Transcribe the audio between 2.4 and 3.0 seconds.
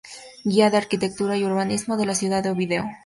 de Oviedo.